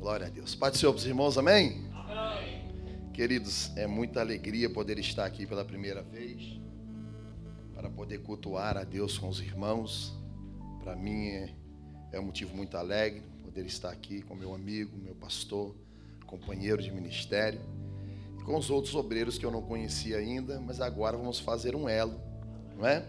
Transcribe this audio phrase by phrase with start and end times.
[0.00, 0.54] Glória a Deus.
[0.54, 1.84] Pai do Senhor para os irmãos, amém?
[3.12, 6.58] Queridos, é muita alegria poder estar aqui pela primeira vez,
[7.74, 10.18] para poder cultuar a Deus com os irmãos.
[10.82, 11.54] Para mim é,
[12.12, 15.76] é um motivo muito alegre poder estar aqui com meu amigo, meu pastor,
[16.26, 17.60] companheiro de ministério,
[18.38, 21.86] e com os outros obreiros que eu não conhecia ainda, mas agora vamos fazer um
[21.86, 22.18] elo,
[22.74, 23.04] não é?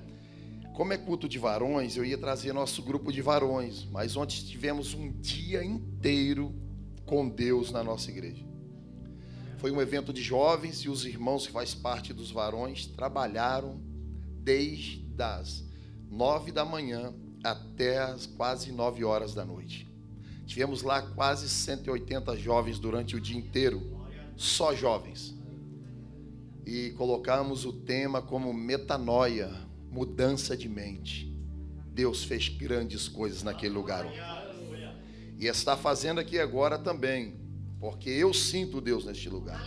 [0.75, 4.93] Como é culto de varões, eu ia trazer nosso grupo de varões, mas ontem tivemos
[4.93, 6.53] um dia inteiro
[7.11, 8.41] com Deus na nossa igreja.
[9.57, 13.81] Foi um evento de jovens e os irmãos que faz parte dos varões trabalharam
[14.41, 15.61] desde as
[16.09, 19.91] nove da manhã até as quase nove horas da noite.
[20.45, 23.81] Tivemos lá quase 180 jovens durante o dia inteiro,
[24.37, 25.35] só jovens.
[26.65, 29.51] E colocamos o tema como metanoia,
[29.91, 31.29] mudança de mente.
[31.87, 34.05] Deus fez grandes coisas naquele lugar.
[35.41, 37.41] E está fazendo aqui agora também
[37.79, 39.59] porque eu sinto Deus neste lugar.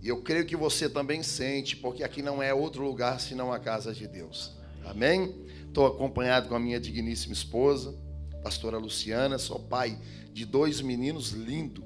[0.00, 3.58] E eu creio que você também sente, porque aqui não é outro lugar senão a
[3.58, 4.56] casa de Deus.
[4.86, 5.44] Amém?
[5.66, 7.94] Estou acompanhado com a minha digníssima esposa,
[8.42, 9.98] pastora Luciana, sou pai
[10.32, 11.84] de dois meninos lindos.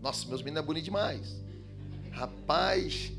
[0.00, 1.42] Nossa, meus meninos é bonito demais.
[2.12, 3.10] Rapaz,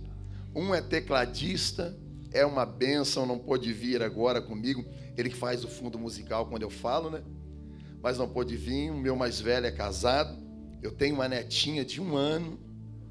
[0.55, 1.93] um é tecladista,
[2.31, 4.85] é uma bênção, não pôde vir agora comigo.
[5.17, 7.21] Ele que faz o fundo musical quando eu falo, né?
[8.05, 8.91] Mas não pôde vir.
[8.91, 10.37] O meu mais velho é casado.
[10.79, 12.59] Eu tenho uma netinha de um ano.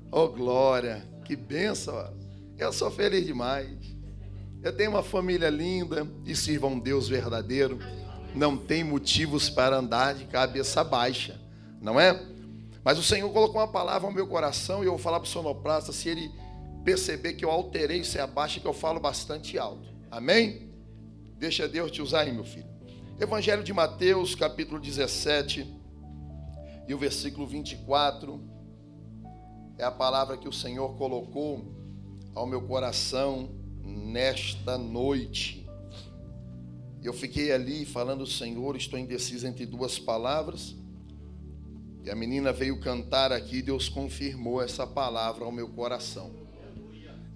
[0.08, 1.04] Oh, glória!
[1.24, 2.16] Que benção!
[2.56, 3.76] Eu sou feliz demais.
[4.62, 7.80] Eu tenho uma família linda e sirva um Deus verdadeiro.
[8.36, 11.40] Não tem motivos para andar de cabeça baixa,
[11.82, 12.16] não é?
[12.84, 15.28] Mas o Senhor colocou uma palavra no meu coração e eu vou falar para o
[15.28, 16.30] sonoplasta se ele
[16.84, 19.88] perceber que eu alterei se abaixa que eu falo bastante alto.
[20.08, 20.70] Amém?
[21.36, 22.73] Deixa Deus te usar aí, meu filho.
[23.20, 25.72] Evangelho de Mateus, capítulo 17,
[26.88, 28.40] e o versículo 24
[29.78, 31.64] é a palavra que o Senhor colocou
[32.34, 33.50] ao meu coração
[33.84, 35.64] nesta noite.
[37.04, 40.74] Eu fiquei ali falando, Senhor, estou indeciso entre duas palavras.
[42.02, 46.32] E a menina veio cantar aqui, Deus confirmou essa palavra ao meu coração.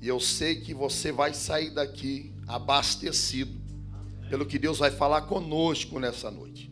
[0.03, 3.68] E eu sei que você vai sair daqui abastecido
[4.29, 6.71] pelo que Deus vai falar conosco nessa noite.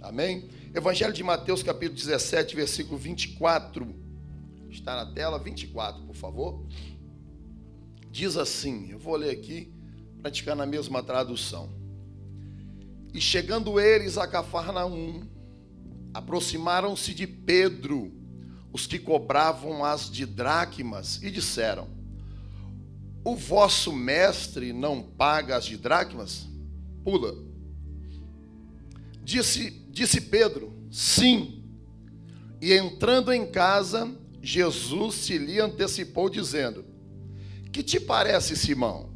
[0.00, 0.48] Amém?
[0.74, 3.94] Evangelho de Mateus, capítulo 17, versículo 24.
[4.70, 6.66] Está na tela, 24, por favor.
[8.10, 9.72] Diz assim: eu vou ler aqui,
[10.20, 11.70] para ficar na mesma tradução.
[13.12, 15.28] E chegando eles a Cafarnaum,
[16.12, 18.12] aproximaram-se de Pedro,
[18.72, 21.88] os que cobravam as de dracmas, e disseram:
[23.22, 26.53] O vosso mestre não paga as de dracmas?
[27.04, 27.36] Pula.
[29.22, 31.62] Disse Disse Pedro: Sim.
[32.60, 36.84] E entrando em casa, Jesus se lhe antecipou, dizendo:
[37.72, 39.14] Que te parece, Simão?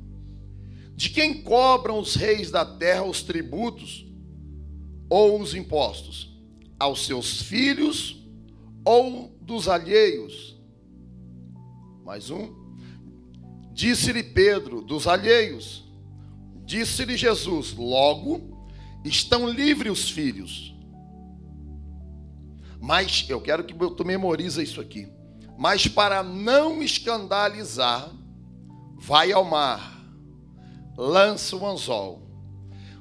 [0.94, 4.06] De quem cobram os reis da terra os tributos
[5.10, 6.28] ou os impostos?
[6.78, 8.24] Aos seus filhos
[8.84, 10.56] ou dos alheios?
[12.04, 12.54] Mais um.
[13.72, 15.87] Disse-lhe Pedro: Dos alheios.
[16.68, 18.58] Disse-lhe Jesus: Logo
[19.04, 20.74] Estão livres os filhos.
[22.80, 25.08] Mas eu quero que tu memoriza isso aqui.
[25.56, 28.10] Mas para não escandalizar,
[28.96, 29.98] vai ao mar,
[30.96, 32.22] lança o anzol,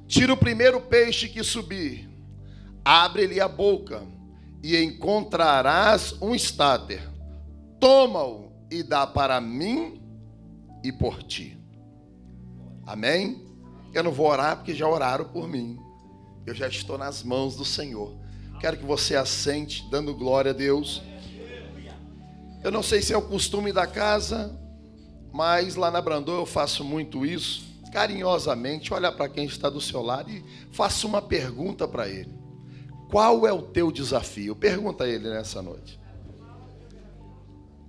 [0.07, 2.09] tira o primeiro peixe que subir,
[2.83, 4.03] abre-lhe a boca
[4.63, 7.01] e encontrarás um estáter.
[7.79, 10.01] Toma-o e dá para mim
[10.83, 11.55] e por ti.
[12.87, 13.46] Amém?
[13.97, 15.79] Eu não vou orar porque já oraram por mim
[16.47, 18.15] eu já estou nas mãos do Senhor.
[18.61, 21.01] Quero que você assente, dando glória a Deus.
[22.63, 24.57] Eu não sei se é o costume da casa,
[25.33, 27.67] mas lá na Brandô eu faço muito isso.
[27.91, 32.33] Carinhosamente, olha para quem está do seu lado e faça uma pergunta para ele.
[33.11, 34.55] Qual é o teu desafio?
[34.55, 35.99] Pergunta a ele nessa noite.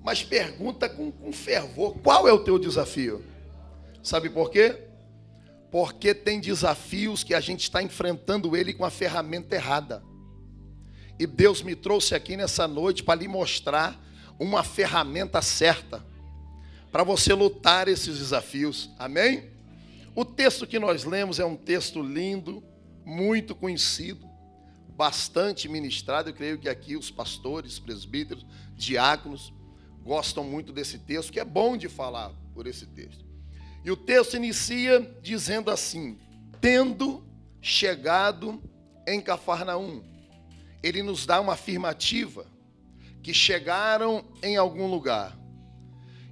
[0.03, 3.25] Mas pergunta com, com fervor: qual é o teu desafio?
[4.03, 4.88] Sabe por quê?
[5.71, 10.03] Porque tem desafios que a gente está enfrentando ele com a ferramenta errada.
[11.19, 14.01] E Deus me trouxe aqui nessa noite para lhe mostrar
[14.39, 16.07] uma ferramenta certa
[16.91, 18.91] para você lutar esses desafios.
[18.99, 19.51] Amém?
[20.15, 22.63] O texto que nós lemos é um texto lindo,
[23.05, 24.27] muito conhecido,
[24.97, 26.31] bastante ministrado.
[26.31, 28.45] Eu creio que aqui os pastores, presbíteros,
[28.75, 29.53] diáconos
[30.03, 33.28] gostam muito desse texto, que é bom de falar por esse texto.
[33.89, 36.19] E o texto inicia dizendo assim:
[36.61, 37.25] tendo
[37.59, 38.63] chegado
[39.07, 40.05] em Cafarnaum.
[40.83, 42.45] ele nos dá uma afirmativa
[43.23, 45.35] que chegaram em algum lugar.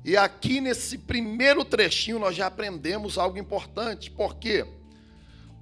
[0.05, 4.11] E aqui nesse primeiro trechinho nós já aprendemos algo importante.
[4.11, 4.67] Por quê?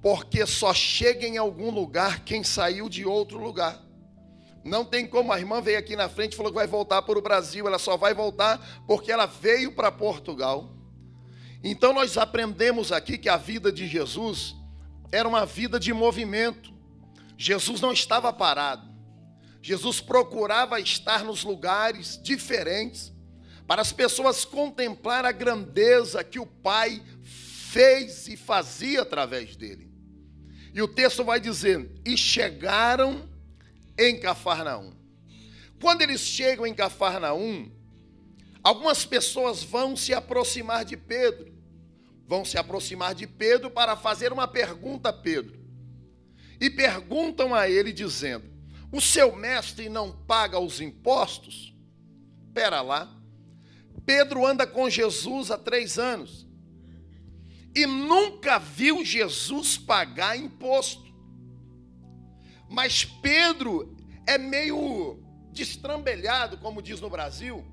[0.01, 3.81] Porque só chega em algum lugar quem saiu de outro lugar.
[4.65, 7.17] Não tem como a irmã veio aqui na frente e falou que vai voltar para
[7.17, 10.74] o Brasil, ela só vai voltar porque ela veio para Portugal.
[11.67, 14.55] Então nós aprendemos aqui que a vida de Jesus
[15.11, 16.71] era uma vida de movimento.
[17.35, 18.87] Jesus não estava parado.
[19.63, 23.11] Jesus procurava estar nos lugares diferentes
[23.65, 29.91] para as pessoas contemplar a grandeza que o Pai fez e fazia através dele.
[30.71, 33.27] E o texto vai dizer: "E chegaram
[33.97, 34.93] em Cafarnaum".
[35.81, 37.71] Quando eles chegam em Cafarnaum,
[38.63, 41.54] algumas pessoas vão se aproximar de Pedro.
[42.27, 45.59] Vão se aproximar de Pedro para fazer uma pergunta a Pedro.
[46.59, 48.45] E perguntam a ele dizendo:
[48.91, 51.73] o seu mestre não paga os impostos?
[52.53, 53.11] Pera lá.
[54.05, 56.45] Pedro anda com Jesus há três anos
[57.75, 61.13] e nunca viu Jesus pagar imposto.
[62.69, 63.95] Mas Pedro
[64.25, 65.19] é meio
[65.51, 67.65] destrambelhado, como diz no Brasil,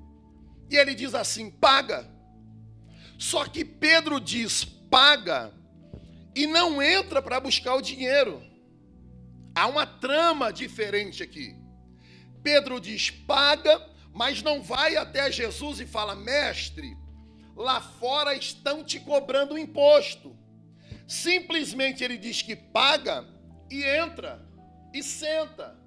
[0.69, 2.11] e ele diz assim: paga.
[3.17, 5.53] Só que Pedro diz paga
[6.35, 8.43] e não entra para buscar o dinheiro.
[9.55, 11.55] Há uma trama diferente aqui.
[12.41, 13.81] Pedro diz: paga,
[14.13, 16.97] mas não vai até Jesus e fala: mestre,
[17.55, 20.37] lá fora estão te cobrando imposto.
[21.07, 23.27] Simplesmente ele diz que paga
[23.69, 24.43] e entra
[24.93, 25.77] e senta.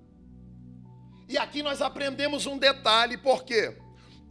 [1.28, 3.76] E aqui nós aprendemos um detalhe, porque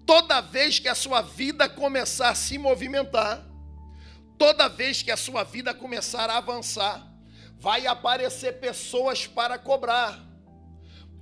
[0.06, 3.44] toda vez que a sua vida começar a se movimentar,
[4.38, 7.06] toda vez que a sua vida começar a avançar,
[7.58, 10.24] vai aparecer pessoas para cobrar.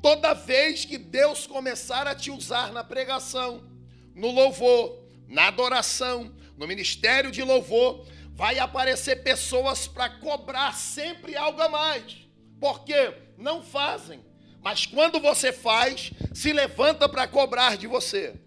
[0.01, 3.63] Toda vez que Deus começar a te usar na pregação,
[4.13, 11.61] no louvor, na adoração, no ministério de louvor, vai aparecer pessoas para cobrar sempre algo
[11.61, 12.17] a mais.
[12.59, 14.23] Porque não fazem,
[14.61, 18.42] mas quando você faz, se levanta para cobrar de você.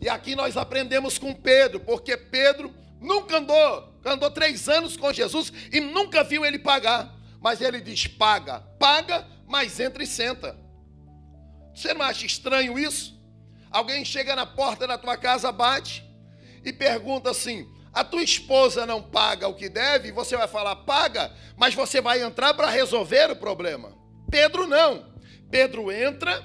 [0.00, 5.52] E aqui nós aprendemos com Pedro, porque Pedro nunca andou andou três anos com Jesus
[5.72, 7.14] e nunca viu ele pagar.
[7.40, 10.58] Mas ele diz: paga, paga, mas entra e senta.
[11.74, 13.18] Você não acha estranho isso?
[13.70, 16.04] Alguém chega na porta da tua casa, bate
[16.64, 20.12] e pergunta assim: a tua esposa não paga o que deve?
[20.12, 23.96] Você vai falar, paga, mas você vai entrar para resolver o problema.
[24.30, 25.06] Pedro não.
[25.50, 26.44] Pedro entra,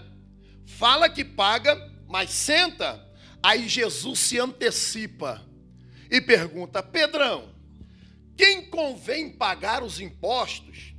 [0.66, 1.76] fala que paga,
[2.08, 3.02] mas senta.
[3.44, 5.46] Aí Jesus se antecipa
[6.10, 7.54] e pergunta: Pedrão,
[8.38, 10.96] quem convém pagar os impostos?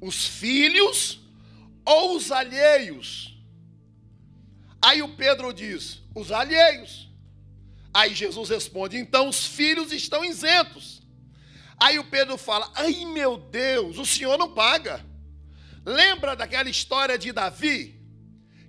[0.00, 1.20] Os filhos
[1.84, 3.38] ou os alheios?
[4.80, 7.10] Aí o Pedro diz: os alheios.
[7.92, 11.02] Aí Jesus responde: então os filhos estão isentos.
[11.76, 15.04] Aí o Pedro fala: ai meu Deus, o senhor não paga.
[15.84, 17.99] Lembra daquela história de Davi?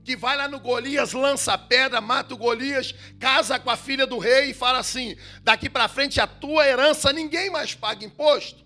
[0.03, 4.07] Que vai lá no Golias, lança a pedra, mata o Golias, casa com a filha
[4.07, 8.65] do rei e fala assim: daqui para frente a tua herança ninguém mais paga imposto,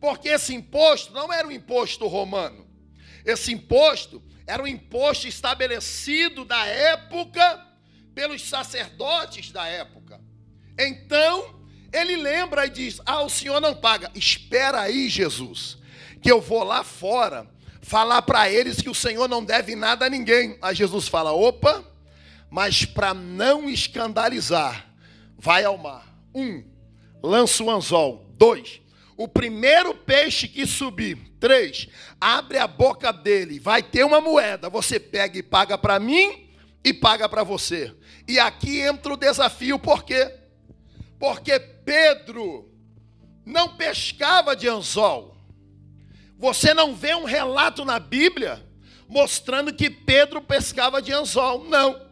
[0.00, 2.66] porque esse imposto não era um imposto romano,
[3.24, 7.66] esse imposto era um imposto estabelecido da época
[8.14, 10.20] pelos sacerdotes da época.
[10.78, 11.60] Então
[11.92, 15.78] ele lembra e diz: Ah, o senhor não paga, espera aí, Jesus,
[16.20, 17.48] que eu vou lá fora
[17.82, 20.56] falar para eles que o Senhor não deve nada a ninguém.
[20.62, 21.84] Aí Jesus fala: opa,
[22.48, 24.88] mas para não escandalizar,
[25.36, 26.06] vai ao mar.
[26.34, 26.64] Um,
[27.22, 28.26] lança o anzol.
[28.38, 28.80] Dois,
[29.16, 31.18] o primeiro peixe que subir.
[31.38, 31.88] Três,
[32.20, 34.70] abre a boca dele, vai ter uma moeda.
[34.70, 36.48] Você pega e paga para mim
[36.84, 37.92] e paga para você.
[38.28, 40.32] E aqui entra o desafio, por quê?
[41.18, 42.70] Porque Pedro
[43.44, 45.36] não pescava de anzol.
[46.42, 48.60] Você não vê um relato na Bíblia
[49.06, 51.62] mostrando que Pedro pescava de anzol.
[51.68, 52.02] Não.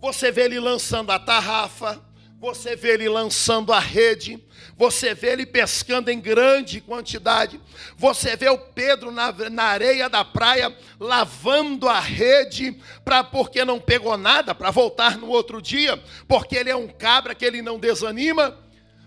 [0.00, 2.00] Você vê ele lançando a tarrafa,
[2.38, 4.38] você vê ele lançando a rede,
[4.76, 7.60] você vê ele pescando em grande quantidade,
[7.96, 13.80] você vê o Pedro na, na areia da praia lavando a rede, para porque não
[13.80, 17.76] pegou nada, para voltar no outro dia, porque ele é um cabra que ele não
[17.76, 18.56] desanima.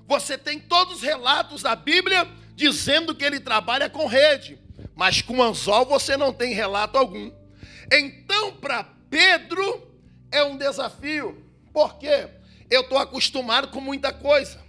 [0.06, 4.62] Você tem todos os relatos da Bíblia dizendo que ele trabalha com rede
[4.96, 7.32] mas com anzol você não tem relato algum.
[7.92, 9.88] Então, para Pedro,
[10.32, 11.44] é um desafio.
[11.72, 12.28] Por quê?
[12.70, 14.60] Eu estou acostumado com muita coisa.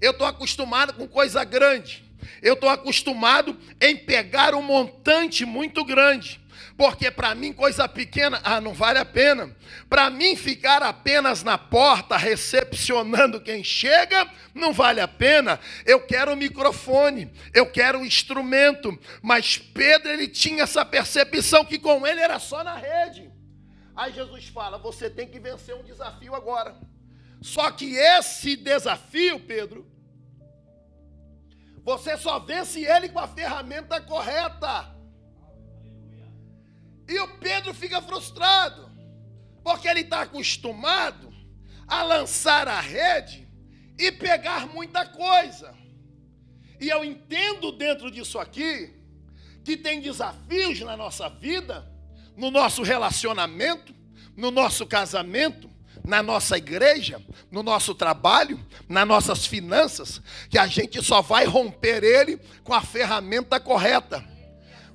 [0.00, 2.04] Eu estou acostumado com coisa grande.
[2.42, 6.40] Eu estou acostumado em pegar um montante muito grande.
[6.78, 9.52] Porque para mim, coisa pequena, ah, não vale a pena.
[9.90, 15.58] Para mim, ficar apenas na porta recepcionando quem chega, não vale a pena.
[15.84, 18.96] Eu quero o microfone, eu quero o instrumento.
[19.20, 23.28] Mas Pedro, ele tinha essa percepção que com ele era só na rede.
[23.96, 26.76] Aí Jesus fala: você tem que vencer um desafio agora.
[27.42, 29.84] Só que esse desafio, Pedro,
[31.82, 34.96] você só vence ele com a ferramenta correta.
[37.08, 38.90] E o Pedro fica frustrado,
[39.64, 41.32] porque ele está acostumado
[41.86, 43.48] a lançar a rede
[43.98, 45.74] e pegar muita coisa.
[46.78, 48.94] E eu entendo dentro disso aqui
[49.64, 51.90] que tem desafios na nossa vida,
[52.36, 53.94] no nosso relacionamento,
[54.36, 55.68] no nosso casamento,
[56.04, 62.04] na nossa igreja, no nosso trabalho, nas nossas finanças, que a gente só vai romper
[62.04, 64.24] ele com a ferramenta correta.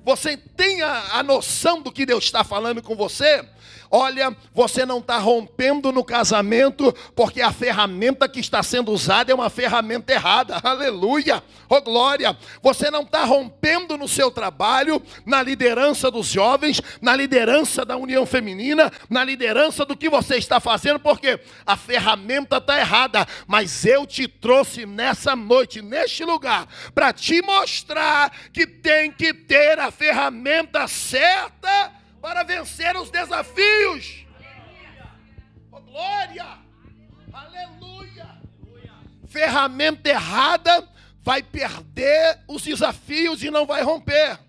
[0.04, 3.42] Você tem a, a noção do que Deus está falando com você?
[3.90, 9.34] Olha, você não está rompendo no casamento, porque a ferramenta que está sendo usada é
[9.34, 10.60] uma ferramenta errada.
[10.62, 11.42] Aleluia!
[11.68, 12.36] Oh glória!
[12.62, 18.26] Você não está rompendo no seu trabalho, na liderança dos jovens, na liderança da união
[18.26, 23.26] feminina, na liderança do que você está fazendo, porque a ferramenta está errada.
[23.46, 29.78] Mas eu te trouxe nessa noite, neste lugar, para te mostrar que tem que ter
[29.78, 31.92] a ferramenta certa
[32.24, 34.24] para vencer os desafios.
[35.70, 36.58] Oh, glória!
[37.30, 38.40] Aleluia!
[39.26, 40.88] Ferramenta errada
[41.20, 44.40] vai perder os desafios e não vai romper.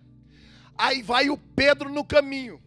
[0.77, 2.63] Aí vai o Pedro no caminho.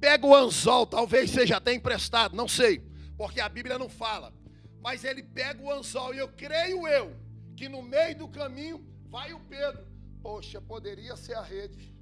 [0.00, 2.82] Pega o anzol, talvez seja até emprestado, não sei,
[3.16, 4.34] porque a Bíblia não fala.
[4.82, 7.16] Mas ele pega o anzol e eu creio eu
[7.56, 9.86] que no meio do caminho vai o Pedro.
[10.20, 11.95] Poxa, poderia ser a rede.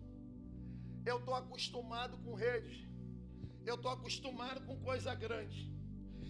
[1.04, 2.88] Eu estou acostumado com rede.
[3.64, 5.72] Eu estou acostumado com coisa grande.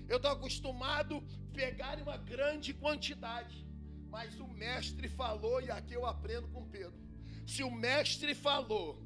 [0.08, 3.66] Eu estou acostumado a pegar uma grande quantidade.
[4.08, 7.02] Mas o mestre falou, e aqui eu aprendo com Pedro.
[7.46, 9.02] Se o mestre falou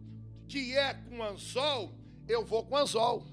[0.46, 1.94] que é com anzol,
[2.26, 3.26] eu vou com anzol.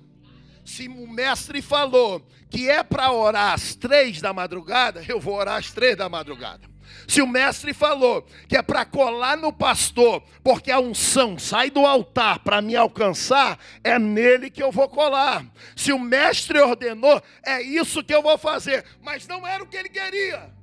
[0.66, 5.58] Se o mestre falou que é para orar às três da madrugada, eu vou orar
[5.58, 6.68] às três da madrugada.
[7.08, 11.86] Se o mestre falou que é para colar no pastor, porque a unção sai do
[11.86, 15.46] altar para me alcançar, é nele que eu vou colar.
[15.76, 18.86] Se o mestre ordenou, é isso que eu vou fazer.
[19.02, 20.54] Mas não era o que ele queria.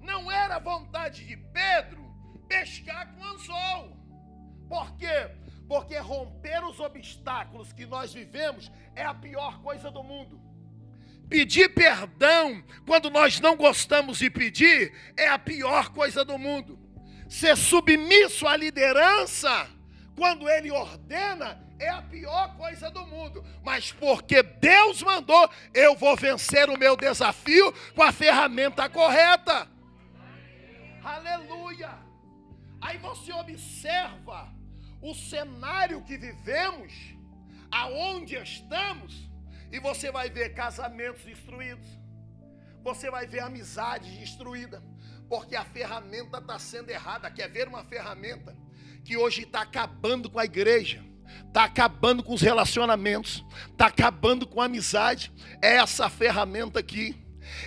[0.00, 2.00] Não era a vontade de Pedro
[2.48, 3.96] pescar com anzol.
[4.68, 5.30] Por quê?
[5.68, 10.49] Porque romper os obstáculos que nós vivemos é a pior coisa do mundo.
[11.30, 16.76] Pedir perdão quando nós não gostamos de pedir é a pior coisa do mundo.
[17.28, 19.70] Ser submisso à liderança
[20.16, 23.44] quando ele ordena é a pior coisa do mundo.
[23.62, 29.68] Mas porque Deus mandou, eu vou vencer o meu desafio com a ferramenta correta.
[31.04, 31.96] Aleluia!
[32.80, 34.52] Aí você observa
[35.00, 36.92] o cenário que vivemos,
[37.70, 39.29] aonde estamos
[39.72, 41.86] e você vai ver casamentos destruídos.
[42.82, 44.82] Você vai ver amizade destruída.
[45.28, 47.30] Porque a ferramenta está sendo errada.
[47.30, 48.56] Quer ver uma ferramenta
[49.04, 51.04] que hoje está acabando com a igreja?
[51.46, 55.32] Está acabando com os relacionamentos, está acabando com a amizade.
[55.62, 57.14] É essa ferramenta aqui.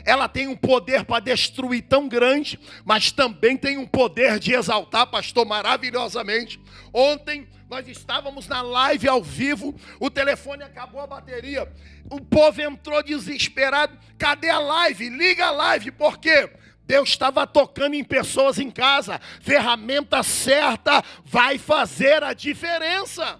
[0.06, 5.08] Ela tem um poder para destruir tão grande, mas também tem um poder de exaltar,
[5.08, 6.62] pastor, maravilhosamente.
[6.94, 11.72] Ontem nós estávamos na live ao vivo, o telefone acabou a bateria.
[12.10, 13.98] O povo entrou desesperado.
[14.16, 15.10] Cadê a live?
[15.10, 16.52] Liga a live, por quê?
[16.86, 19.20] Deus estava tocando em pessoas em casa.
[19.42, 23.40] Ferramenta certa vai fazer a diferença.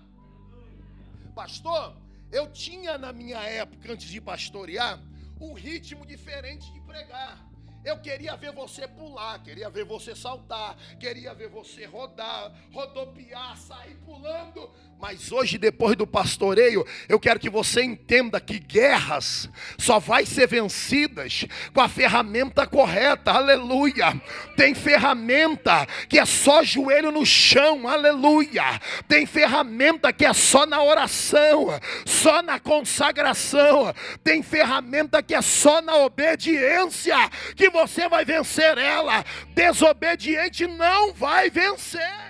[1.36, 1.96] Pastor,
[2.32, 5.00] eu tinha na minha época, antes de pastorear,
[5.40, 7.53] um ritmo diferente de pregar.
[7.84, 13.96] Eu queria ver você pular, queria ver você saltar, queria ver você rodar, rodopiar, sair
[14.06, 14.72] pulando.
[15.04, 20.48] Mas hoje, depois do pastoreio, eu quero que você entenda que guerras só vai ser
[20.48, 23.32] vencidas com a ferramenta correta.
[23.32, 24.14] Aleluia.
[24.56, 27.86] Tem ferramenta que é só joelho no chão.
[27.86, 28.80] Aleluia.
[29.06, 31.68] Tem ferramenta que é só na oração,
[32.06, 33.94] só na consagração.
[34.24, 37.18] Tem ferramenta que é só na obediência
[37.58, 39.26] que você vai vencer ela.
[39.54, 42.24] Desobediente não vai vencer.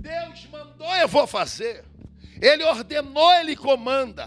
[0.00, 1.84] Deus mandou, eu vou fazer.
[2.40, 4.26] Ele ordenou, ele comanda.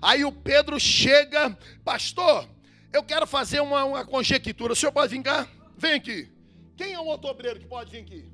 [0.00, 2.48] Aí o Pedro chega, pastor,
[2.92, 4.72] eu quero fazer uma, uma conjectura.
[4.72, 5.46] O senhor pode cá?
[5.76, 6.32] Vem aqui.
[6.76, 8.32] Quem é o outro obreiro que pode vir aqui?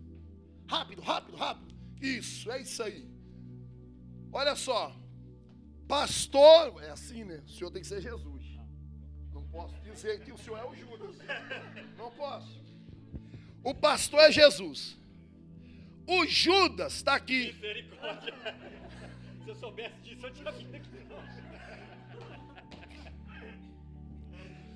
[0.69, 1.74] Rápido, rápido, rápido.
[2.01, 3.09] Isso, é isso aí.
[4.33, 4.95] Olha só.
[5.87, 7.43] Pastor, é assim, né?
[7.47, 8.45] O senhor tem que ser Jesus.
[9.33, 11.17] Não posso dizer que o senhor é o Judas.
[11.97, 12.63] Não posso.
[13.63, 14.97] O pastor é Jesus.
[16.07, 17.53] O Judas está aqui.
[17.53, 18.35] Misericórdia.
[19.43, 20.95] Se eu soubesse disso, eu tinha vindo aqui.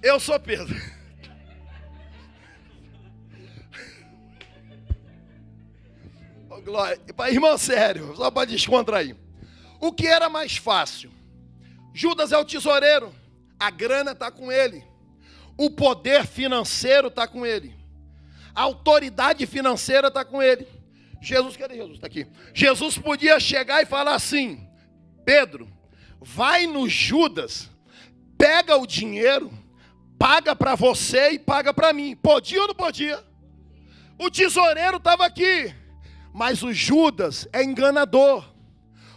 [0.02, 0.74] Eu sou Pedro.
[6.50, 7.00] Oh, glória.
[7.30, 9.16] Irmão, sério, só para descontrair.
[9.80, 11.10] O que era mais fácil?
[11.92, 13.14] Judas é o tesoureiro,
[13.58, 14.84] a grana está com ele,
[15.56, 17.74] o poder financeiro está com ele,
[18.54, 20.66] a autoridade financeira está com ele.
[21.20, 21.94] Jesus, cadê Jesus?
[21.94, 22.26] Está aqui.
[22.54, 24.64] Jesus podia chegar e falar assim:
[25.24, 25.68] Pedro,
[26.20, 27.68] vai no Judas,
[28.36, 29.50] pega o dinheiro,
[30.18, 32.14] paga para você e paga para mim.
[32.16, 33.22] Podia ou não podia?
[34.18, 35.74] O tesoureiro estava aqui,
[36.38, 38.44] mas o Judas é enganador.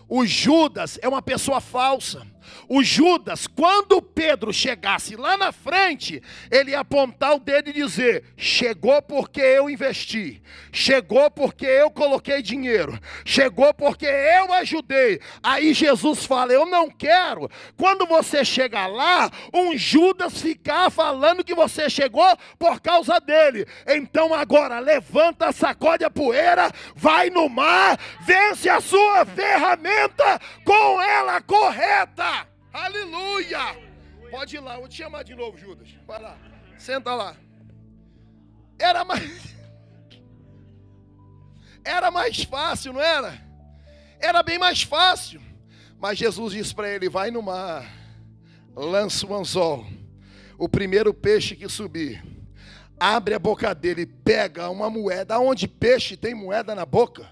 [0.09, 2.25] O Judas é uma pessoa falsa.
[2.67, 8.23] O Judas, quando Pedro chegasse lá na frente, ele ia apontar o dedo e dizer:
[8.37, 10.41] Chegou porque eu investi,
[10.71, 15.19] chegou porque eu coloquei dinheiro, chegou porque eu ajudei.
[15.43, 17.49] Aí Jesus fala: Eu não quero.
[17.77, 23.65] Quando você chegar lá, um Judas ficar falando que você chegou por causa dele.
[23.87, 31.41] Então agora levanta, sacode a poeira, vai no mar, vence a sua ferramenta com ela
[31.41, 32.40] correta.
[32.73, 33.77] Aleluia!
[34.29, 35.89] Pode ir lá, vou te chamar de novo, Judas.
[36.07, 36.37] Vai lá,
[36.77, 37.35] senta lá.
[38.79, 39.51] Era mais.
[41.83, 43.41] Era mais fácil, não era?
[44.19, 45.41] Era bem mais fácil.
[45.99, 47.91] Mas Jesus disse para ele: vai no mar,
[48.75, 49.85] lança o anzol.
[50.57, 52.23] O primeiro peixe que subir,
[52.99, 55.35] abre a boca dele, pega uma moeda.
[55.35, 57.27] Aonde peixe tem moeda na boca?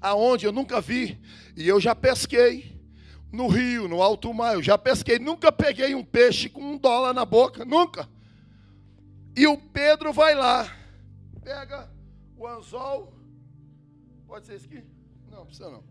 [0.00, 0.44] Aonde?
[0.44, 1.18] Eu nunca vi.
[1.56, 2.75] E eu já pesquei
[3.36, 4.54] no rio, no alto mar.
[4.54, 8.08] Eu já pesquei, nunca peguei um peixe com um dólar na boca, nunca.
[9.36, 10.66] E o Pedro vai lá,
[11.44, 11.88] pega
[12.36, 13.12] o anzol.
[14.26, 14.82] Pode ser esse aqui?
[15.30, 15.84] Não, precisa não.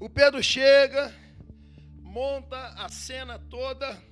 [0.00, 1.14] O Pedro chega,
[2.00, 4.02] monta a cena toda.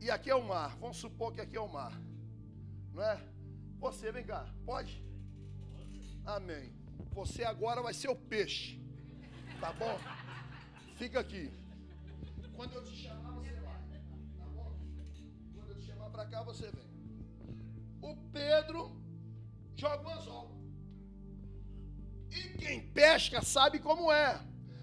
[0.00, 0.76] E aqui é o mar.
[0.80, 1.92] Vamos supor que aqui é o mar.
[2.92, 3.18] Não é?
[3.78, 4.44] Você, vem cá.
[4.66, 5.02] Pode?
[6.26, 6.74] Amém.
[7.12, 8.80] Você agora vai ser o peixe.
[9.60, 9.96] Tá bom?
[10.96, 11.50] Fica aqui.
[12.54, 13.74] Quando eu te chamar, você vai.
[14.38, 14.72] Tá bom?
[15.54, 16.92] Quando eu te chamar para cá, você vem.
[18.00, 18.96] O Pedro
[19.76, 20.50] joga o anzol.
[22.30, 24.40] E quem pesca sabe como é.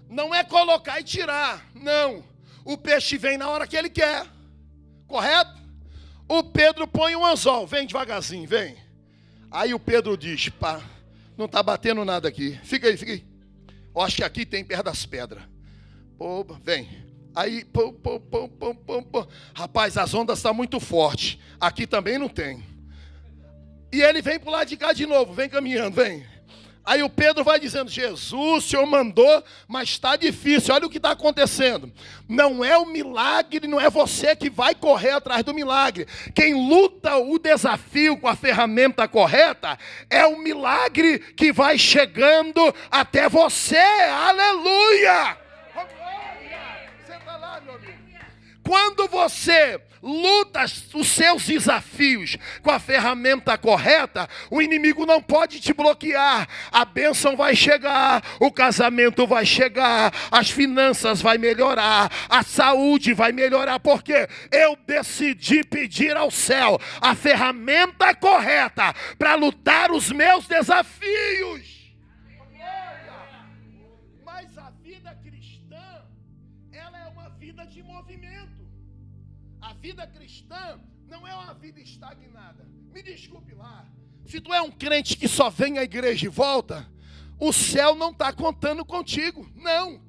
[0.08, 1.66] Não é colocar e tirar.
[1.74, 2.24] Não.
[2.64, 4.26] O peixe vem na hora que ele quer.
[5.06, 5.60] Correto?
[6.28, 7.66] O Pedro põe um anzol.
[7.66, 8.76] Vem devagarzinho, vem.
[9.50, 10.82] Aí o Pedro diz: pá,
[11.36, 12.58] não está batendo nada aqui.
[12.62, 13.24] Fica aí, fica aí.
[13.94, 15.42] Eu acho que aqui tem perto das pedras.
[16.20, 16.86] Pô, vem.
[17.34, 19.26] Aí, pô, pô, pô, pô, pô, pô.
[19.54, 21.38] rapaz, as ondas estão tá muito fortes.
[21.58, 22.62] Aqui também não tem.
[23.90, 26.26] E ele vem para lado de cá de novo, vem caminhando, vem.
[26.84, 30.74] Aí o Pedro vai dizendo: Jesus, o Senhor mandou, mas está difícil.
[30.74, 31.90] Olha o que está acontecendo.
[32.28, 36.06] Não é o milagre, não é você que vai correr atrás do milagre.
[36.34, 39.78] Quem luta o desafio com a ferramenta correta
[40.10, 43.78] é o milagre que vai chegando até você.
[43.78, 45.39] Aleluia!
[48.70, 55.72] Quando você luta os seus desafios com a ferramenta correta, o inimigo não pode te
[55.72, 56.48] bloquear.
[56.70, 63.32] A bênção vai chegar, o casamento vai chegar, as finanças vai melhorar, a saúde vai
[63.32, 71.80] melhorar, porque eu decidi pedir ao céu a ferramenta correta para lutar os meus desafios.
[75.00, 76.04] vida cristã
[81.10, 82.64] não é uma vida estagnada.
[82.92, 83.86] Me desculpe lá.
[84.24, 86.88] Se tu é um crente que só vem à igreja e volta,
[87.38, 89.46] o céu não está contando contigo.
[89.56, 90.00] Não.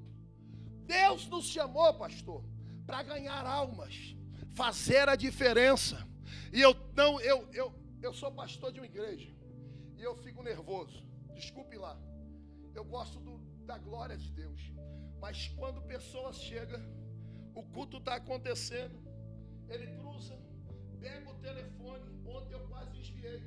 [0.86, 2.43] Deus nos chamou, pastor,
[2.86, 4.15] para ganhar almas,
[4.54, 6.08] fazer a diferença.
[6.54, 9.34] E eu não, eu, eu, eu sou pastor de uma igreja.
[9.97, 11.04] E eu fico nervoso.
[11.34, 11.97] Desculpe lá.
[12.76, 14.62] Eu gosto do, da glória de Deus.
[15.22, 16.82] Mas quando pessoas chegam,
[17.54, 19.00] o culto está acontecendo
[19.74, 20.38] ele cruza,
[21.00, 23.42] pega o telefone, ontem eu quase desviei,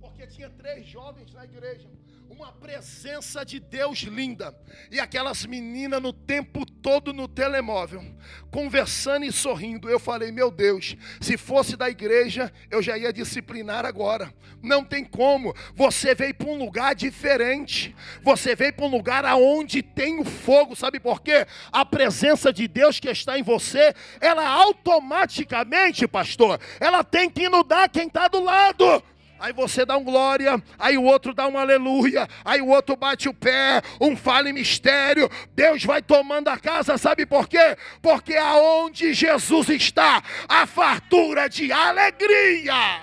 [0.00, 1.88] porque tinha três jovens na igreja.
[2.30, 4.54] Uma presença de Deus linda.
[4.88, 8.04] E aquelas meninas no tempo todo no telemóvel,
[8.52, 9.90] conversando e sorrindo.
[9.90, 14.32] Eu falei, meu Deus, se fosse da igreja, eu já ia disciplinar agora.
[14.62, 15.52] Não tem como.
[15.74, 17.96] Você veio para um lugar diferente.
[18.22, 20.76] Você veio para um lugar aonde tem o fogo.
[20.76, 21.46] Sabe por quê?
[21.72, 27.90] A presença de Deus que está em você, ela automaticamente, pastor, ela tem que inundar
[27.90, 29.02] quem está do lado
[29.40, 33.28] aí você dá um glória, aí o outro dá um aleluia, aí o outro bate
[33.28, 35.28] o pé, um fala em mistério.
[35.54, 37.76] Deus vai tomando a casa, sabe por quê?
[38.02, 43.02] Porque aonde Jesus está, a fartura de alegria.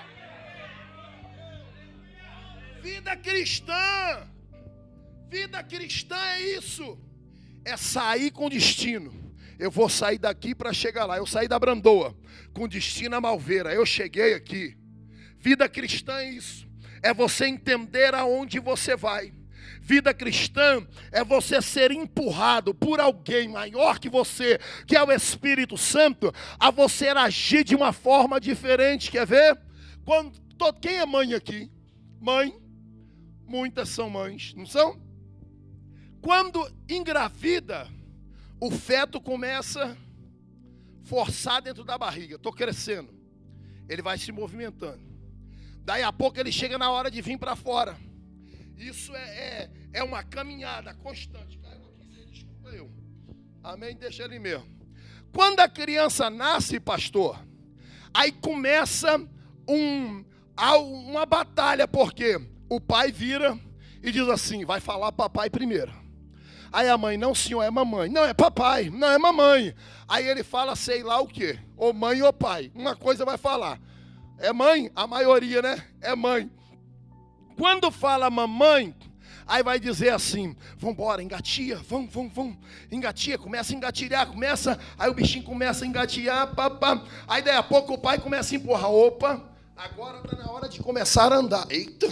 [2.80, 4.22] Vida cristã,
[5.28, 6.98] vida cristã é isso,
[7.64, 9.12] é sair com destino.
[9.58, 11.16] Eu vou sair daqui para chegar lá.
[11.16, 12.16] Eu saí da Brandoa
[12.52, 13.74] com destino a Malveira.
[13.74, 14.78] Eu cheguei aqui.
[15.38, 16.68] Vida cristã é isso.
[17.02, 19.32] É você entender aonde você vai.
[19.80, 25.78] Vida cristã é você ser empurrado por alguém maior que você, que é o Espírito
[25.78, 29.10] Santo, a você agir de uma forma diferente.
[29.10, 29.58] Quer ver?
[30.04, 30.32] Quando,
[30.80, 31.70] quem é mãe aqui?
[32.20, 32.54] Mãe.
[33.46, 35.00] Muitas são mães, não são?
[36.20, 37.88] Quando engravida,
[38.60, 39.96] o feto começa a
[41.06, 42.34] forçar dentro da barriga.
[42.36, 43.08] Estou crescendo.
[43.88, 45.07] Ele vai se movimentando.
[45.88, 47.96] Daí a pouco ele chega na hora de vir para fora.
[48.76, 51.58] Isso é, é, é, uma caminhada constante.
[52.30, 52.90] Desculpa eu.
[53.64, 53.96] Amém?
[53.96, 54.68] Deixa ele mesmo.
[55.32, 57.42] Quando a criança nasce, pastor,
[58.12, 59.18] aí começa
[59.66, 60.22] um,
[61.06, 63.58] uma batalha, porque o pai vira
[64.02, 65.90] e diz assim: vai falar papai primeiro.
[66.70, 68.10] Aí a mãe, não, senhor, é mamãe.
[68.10, 69.74] Não, é papai, não, é mamãe.
[70.06, 72.70] Aí ele fala, sei lá o quê, ou mãe ou pai.
[72.74, 73.80] Uma coisa vai falar.
[74.38, 75.84] É mãe, a maioria, né?
[76.00, 76.50] É mãe.
[77.56, 78.94] Quando fala mamãe,
[79.46, 82.56] aí vai dizer assim: vambora, engatia, vamos, vamos, vamos,
[82.90, 87.02] engatia, começa a engatilhar, começa, aí o bichinho começa a engatilhar, papá.
[87.26, 89.42] Aí daí a pouco o pai começa a empurrar, opa,
[89.76, 91.66] agora está na hora de começar a andar.
[91.68, 92.06] Eita,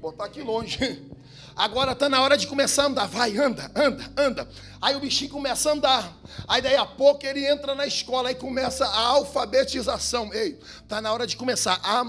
[0.00, 1.13] botar aqui longe.
[1.56, 3.06] Agora está na hora de começar a andar.
[3.06, 4.48] Vai, anda, anda, anda.
[4.82, 6.16] Aí o bichinho começa a andar.
[6.48, 10.32] Aí daí a pouco ele entra na escola e começa a alfabetização.
[10.34, 11.80] Ei, está na hora de começar.
[11.82, 12.04] A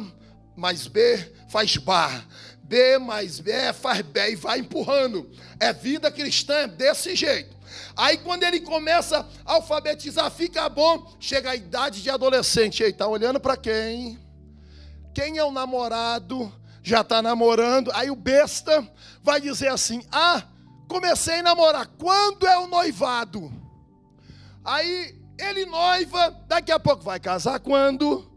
[0.55, 2.25] mais B faz bar.
[2.63, 5.29] B mais B faz B e vai empurrando.
[5.59, 7.55] É vida cristã desse jeito.
[7.95, 12.81] Aí quando ele começa a alfabetizar, fica bom, chega a idade de adolescente.
[12.81, 14.19] Ei, tá olhando para quem?
[15.13, 16.51] Quem é o namorado?
[16.85, 18.87] Já está namorando, aí o besta
[19.23, 20.43] vai dizer assim: Ah,
[20.87, 23.51] comecei a namorar, quando é o noivado?
[24.63, 28.31] Aí ele noiva, daqui a pouco vai casar quando?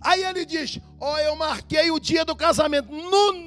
[0.00, 2.88] Aí ele diz: Ó, oh, eu marquei o dia do casamento,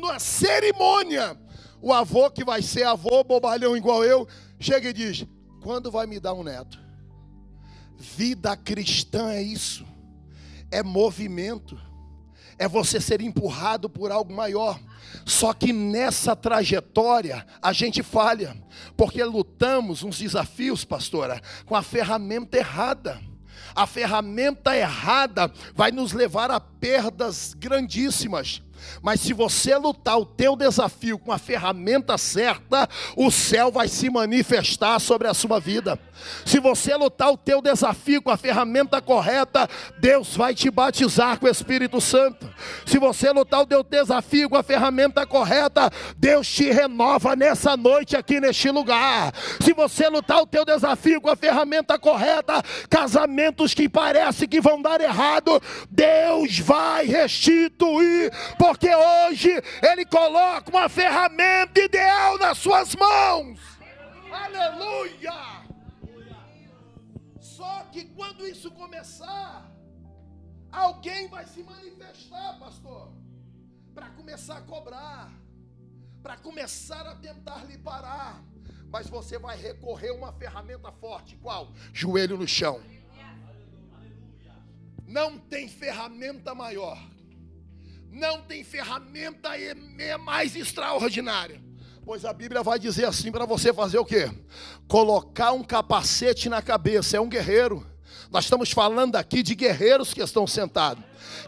[0.01, 1.35] na cerimônia.
[1.81, 4.27] O avô, que vai ser avô, bobalhão igual eu,
[4.59, 5.25] chega e diz:
[5.63, 6.79] Quando vai me dar um neto?
[7.97, 9.83] Vida cristã é isso,
[10.69, 11.75] é movimento
[12.57, 14.79] é você ser empurrado por algo maior.
[15.25, 18.55] Só que nessa trajetória a gente falha,
[18.97, 23.19] porque lutamos uns desafios, pastora, com a ferramenta errada.
[23.75, 28.61] A ferramenta errada vai nos levar a perdas grandíssimas.
[29.01, 34.09] Mas se você lutar o teu desafio com a ferramenta certa, o céu vai se
[34.09, 35.99] manifestar sobre a sua vida.
[36.45, 39.69] Se você lutar o teu desafio com a ferramenta correta,
[39.99, 42.49] Deus vai te batizar com o Espírito Santo.
[42.85, 48.15] Se você lutar o teu desafio com a ferramenta correta, Deus te renova nessa noite
[48.15, 49.33] aqui neste lugar.
[49.59, 54.81] Se você lutar o teu desafio com a ferramenta correta, casamentos que parecem que vão
[54.81, 58.31] dar errado, Deus vai restituir,
[58.73, 59.49] porque hoje
[59.83, 63.59] Ele coloca uma ferramenta ideal nas suas mãos.
[64.31, 65.63] Aleluia!
[67.39, 69.71] Só que quando isso começar,
[70.71, 73.13] alguém vai se manifestar, pastor,
[73.93, 75.31] para começar a cobrar,
[76.23, 78.43] para começar a tentar lhe parar.
[78.89, 81.71] Mas você vai recorrer a uma ferramenta forte, qual?
[81.93, 82.81] Joelho no chão.
[85.05, 86.97] Não tem ferramenta maior.
[88.13, 89.49] Não tem ferramenta
[90.19, 91.59] mais extraordinária
[92.05, 94.29] Pois a Bíblia vai dizer assim para você fazer o quê?
[94.89, 97.85] Colocar um capacete na cabeça, é um guerreiro.
[98.29, 101.01] Nós estamos falando aqui de guerreiros que estão sentados.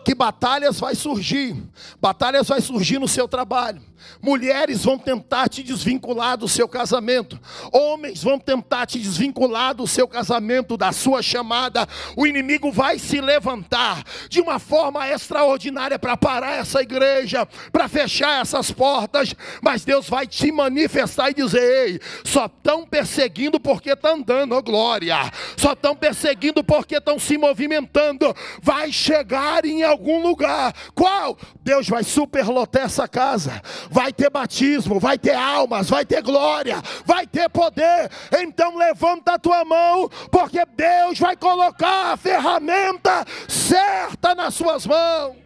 [0.05, 1.61] Que batalhas vai surgir?
[1.99, 3.81] Batalhas vai surgir no seu trabalho.
[4.21, 7.39] Mulheres vão tentar te desvincular do seu casamento.
[7.71, 11.87] Homens vão tentar te desvincular do seu casamento, da sua chamada.
[12.15, 18.41] O inimigo vai se levantar de uma forma extraordinária para parar essa igreja, para fechar
[18.41, 19.35] essas portas.
[19.61, 24.63] Mas Deus vai te manifestar e dizer: Ei, só estão perseguindo porque estão dando, oh
[24.63, 25.31] glória.
[25.57, 28.33] Só estão perseguindo porque estão se movimentando.
[28.61, 30.73] Vai chegar em algum lugar.
[30.93, 31.37] Qual?
[31.61, 37.25] Deus vai superlotar essa casa vai ter batismo, vai ter almas, vai ter glória, vai
[37.27, 38.09] ter poder.
[38.39, 45.37] Então levanta a tua mão, porque Deus vai colocar a ferramenta certa nas suas mãos.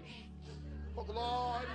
[0.95, 1.69] Oh, glória.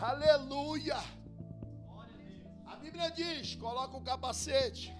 [0.00, 0.98] Aleluia.
[2.66, 4.94] A Bíblia diz: coloca o capacete.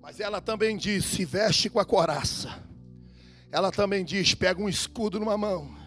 [0.00, 2.62] Mas ela também diz: se veste com a coraça.
[3.52, 5.79] Ela também diz: pega um escudo numa mão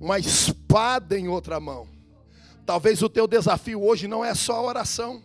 [0.00, 1.86] uma espada em outra mão.
[2.64, 5.22] Talvez o teu desafio hoje não é só a oração.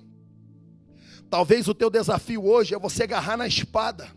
[1.30, 4.10] Talvez o teu desafio hoje é você agarrar na espada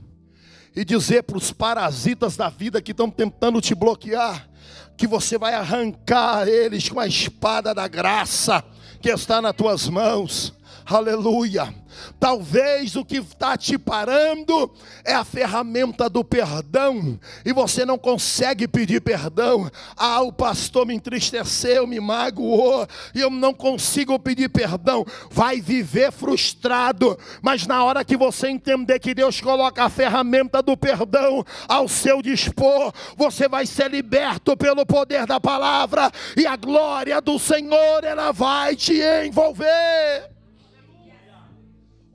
[0.75, 4.49] e dizer para os parasitas da vida que estão tentando te bloquear,
[4.97, 8.65] que você vai arrancar eles com a espada da graça
[9.01, 10.53] que está nas tuas mãos.
[10.91, 11.75] Aleluia.
[12.19, 14.73] Talvez o que está te parando
[15.05, 19.71] é a ferramenta do perdão, e você não consegue pedir perdão.
[19.95, 25.05] Ah, o pastor me entristeceu, me magoou, e eu não consigo pedir perdão.
[25.31, 30.75] Vai viver frustrado, mas na hora que você entender que Deus coloca a ferramenta do
[30.75, 37.21] perdão ao seu dispor, você vai ser liberto pelo poder da palavra, e a glória
[37.21, 40.38] do Senhor ela vai te envolver.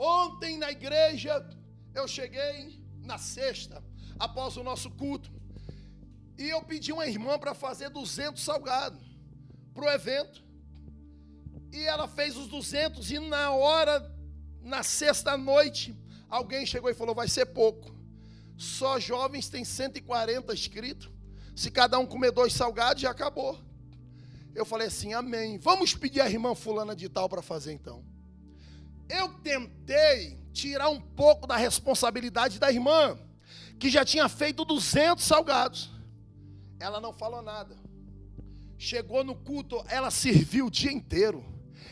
[0.04, 1.48] Ontem na igreja,
[1.96, 3.82] eu cheguei na sexta,
[4.20, 5.32] após o nosso culto,
[6.38, 9.02] e eu pedi uma irmã para fazer 200 salgados
[9.74, 10.44] para o evento.
[11.72, 14.14] E ela fez os 200, e na hora,
[14.62, 15.96] na sexta noite,
[16.28, 17.96] alguém chegou e falou: vai ser pouco.
[18.58, 21.10] Só jovens tem 140 inscritos.
[21.56, 23.58] Se cada um comer dois salgados, já acabou.
[24.54, 25.58] Eu falei assim: Amém.
[25.60, 28.13] Vamos pedir a irmã Fulana de Tal para fazer então.
[29.10, 33.18] Eu tentei tirar um pouco da responsabilidade da irmã,
[33.80, 35.92] que já tinha feito 200 salgados.
[36.80, 37.76] Ela não falou nada.
[38.78, 41.44] Chegou no culto, ela serviu o dia inteiro.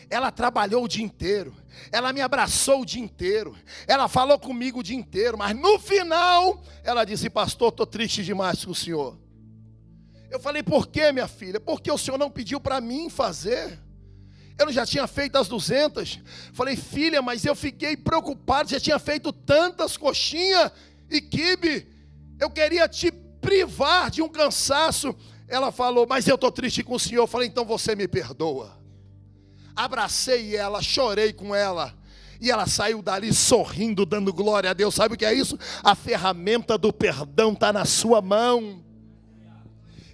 [0.09, 1.55] Ela trabalhou o dia inteiro.
[1.89, 3.57] Ela me abraçou o dia inteiro.
[3.87, 5.37] Ela falou comigo o dia inteiro.
[5.37, 9.17] Mas no final, ela disse: Pastor, estou triste demais com o senhor.
[10.29, 11.61] Eu falei: Por que, minha filha?
[11.61, 13.79] Porque o senhor não pediu para mim fazer.
[14.57, 16.19] Eu já tinha feito as 200.
[16.53, 18.69] Falei, filha, mas eu fiquei preocupado.
[18.69, 20.71] Já tinha feito tantas coxinhas
[21.09, 21.87] e quibe.
[22.39, 25.15] Eu queria te privar de um cansaço.
[25.47, 27.27] Ela falou, mas eu estou triste com o senhor.
[27.27, 28.79] Falei, então você me perdoa.
[29.75, 31.93] Abracei ela, chorei com ela.
[32.39, 34.95] E ela saiu dali sorrindo, dando glória a Deus.
[34.95, 35.59] Sabe o que é isso?
[35.83, 38.83] A ferramenta do perdão está na sua mão.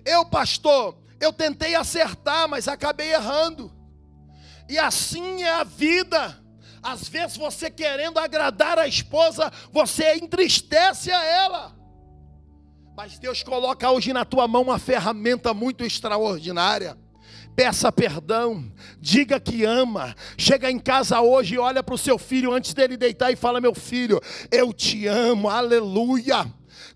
[0.03, 3.71] Eu, pastor, eu tentei acertar, mas acabei errando.
[4.69, 6.37] E assim é a vida.
[6.81, 11.75] Às vezes você querendo agradar a esposa, você entristece a ela.
[12.95, 16.97] Mas Deus coloca hoje na tua mão uma ferramenta muito extraordinária.
[17.55, 20.15] Peça perdão, diga que ama.
[20.37, 23.59] Chega em casa hoje e olha para o seu filho antes dele deitar e fala:
[23.59, 26.45] Meu filho, eu te amo, aleluia.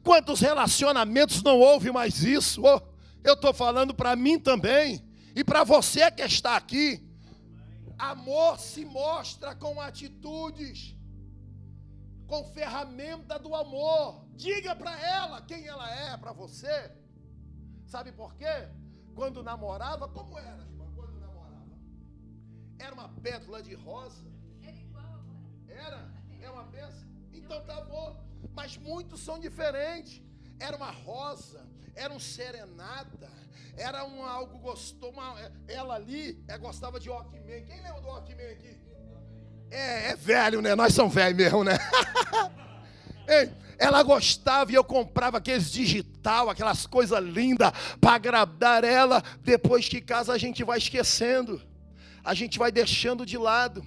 [0.04, 2.62] Quantos relacionamentos não houve mais isso?
[2.64, 2.82] Oh,
[3.24, 5.04] eu estou falando para mim também
[5.36, 7.02] e para você que está aqui.
[8.02, 10.98] Amor se mostra com atitudes,
[12.26, 14.26] com ferramenta do amor.
[14.34, 16.92] Diga para ela quem ela é para você.
[17.86, 18.70] Sabe por quê?
[19.14, 20.92] Quando namorava, como era, irmã?
[20.96, 21.78] Quando namorava?
[22.80, 24.26] Era uma pétala de rosa.
[24.64, 25.84] Era igual agora.
[25.86, 26.12] Era?
[26.42, 27.08] É uma benção?
[27.32, 28.20] Então tá bom.
[28.56, 30.24] Mas muitos são diferentes.
[30.60, 33.30] Era uma rosa, era um serenata,
[33.78, 35.12] era um algo gostoso.
[35.12, 35.36] Uma,
[35.68, 37.64] ela ali é, gostava de Walkman.
[37.66, 38.78] Quem lembra do Walkman aqui?
[39.70, 40.76] É, é velho, né?
[40.76, 41.78] Nós somos velhos mesmo, né?
[43.28, 49.24] Ei, ela gostava e eu comprava aqueles digital, aquelas coisas lindas para agradar ela.
[49.42, 51.62] Depois que casa a gente vai esquecendo,
[52.24, 53.84] a gente vai deixando de lado.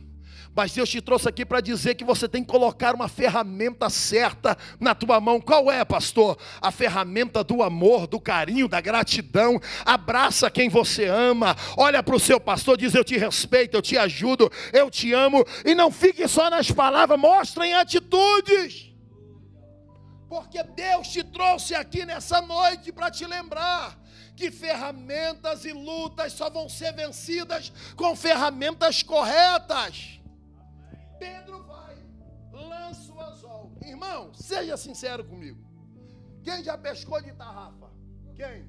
[0.54, 4.56] Mas Deus te trouxe aqui para dizer que você tem que colocar uma ferramenta certa
[4.78, 5.40] na tua mão.
[5.40, 6.38] Qual é, pastor?
[6.62, 9.60] A ferramenta do amor, do carinho, da gratidão.
[9.84, 11.56] Abraça quem você ama.
[11.76, 15.44] Olha para o seu pastor, diz: Eu te respeito, eu te ajudo, eu te amo.
[15.64, 18.92] E não fique só nas palavras, mostre em atitudes.
[20.28, 23.98] Porque Deus te trouxe aqui nessa noite para te lembrar
[24.36, 30.20] que ferramentas e lutas só vão ser vencidas com ferramentas corretas.
[31.18, 31.96] Pedro vai,
[32.52, 33.72] lança o anzol.
[33.82, 35.62] Irmão, seja sincero comigo.
[36.42, 37.90] Quem já pescou de tarrafa?
[38.34, 38.68] Quem?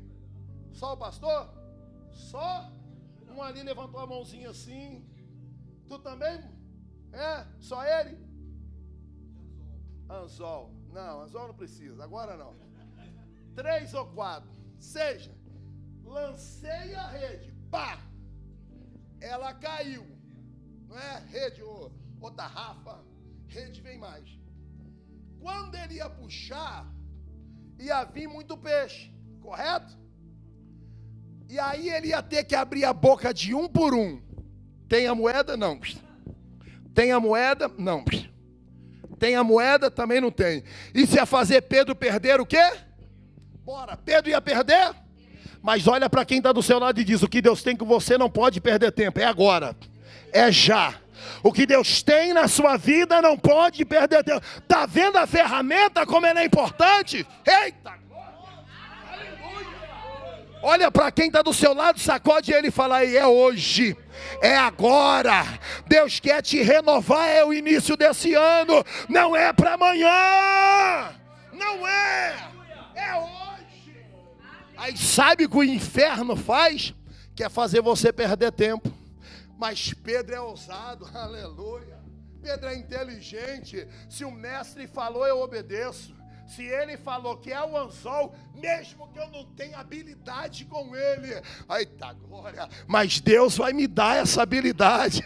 [0.71, 1.53] Só o pastor?
[2.12, 2.71] Só?
[3.29, 5.05] Um ali levantou a mãozinha assim.
[5.88, 6.39] Tu também?
[7.12, 7.45] É?
[7.60, 8.17] Só ele?
[10.10, 10.73] Anzol.
[10.91, 12.03] Não, anzol não precisa.
[12.03, 12.55] Agora não.
[13.55, 14.49] Três ou quatro.
[14.79, 15.36] Seja.
[16.03, 17.51] Lancei a rede.
[17.69, 17.99] Pá!
[19.19, 20.05] Ela caiu.
[20.88, 22.99] Não é rede ou, ou tarrafa.
[23.47, 24.28] Rede vem mais.
[25.39, 26.88] Quando ele ia puxar,
[27.80, 29.12] ia vir muito peixe.
[29.41, 29.97] Correto?
[31.47, 34.21] E aí ele ia ter que abrir a boca de um por um.
[34.89, 35.56] Tem a moeda?
[35.56, 35.80] Não.
[36.93, 37.69] Tem a moeda?
[37.78, 38.04] Não.
[39.19, 39.91] Tem a moeda?
[39.91, 40.63] Também não tem.
[40.93, 42.73] Isso ia fazer Pedro perder o quê?
[43.63, 43.95] Bora.
[43.97, 44.95] Pedro ia perder?
[45.62, 47.86] Mas olha para quem está do seu lado e diz: o que Deus tem com
[47.86, 49.19] você não pode perder tempo.
[49.19, 49.75] É agora.
[50.32, 50.95] É já.
[51.43, 54.45] O que Deus tem na sua vida não pode perder tempo.
[54.57, 57.25] Está vendo a ferramenta como ela é importante?
[57.45, 58.05] Eita!
[60.67, 63.95] Olha para quem está do seu lado, sacode ele e fala aí, é hoje,
[64.41, 65.45] é agora.
[65.85, 71.13] Deus quer te renovar, é o início desse ano, não é para amanhã,
[71.53, 72.35] não é,
[72.95, 74.05] é hoje.
[74.75, 76.95] Aí sabe o que o inferno faz?
[77.35, 78.91] Quer fazer você perder tempo.
[79.57, 82.03] Mas Pedro é ousado, aleluia.
[82.41, 83.87] Pedro é inteligente.
[84.09, 86.15] Se o mestre falou, eu obedeço.
[86.47, 91.41] Se ele falou que é o anzol, mesmo que eu não tenha habilidade com ele,
[91.67, 95.23] aí tá glória, mas Deus vai me dar essa habilidade,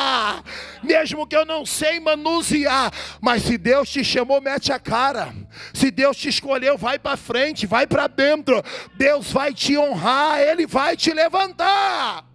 [0.82, 2.90] mesmo que eu não sei manusear,
[3.20, 5.34] mas se Deus te chamou, mete a cara,
[5.74, 8.62] se Deus te escolheu, vai para frente, vai para dentro,
[8.96, 12.27] Deus vai te honrar, Ele vai te levantar.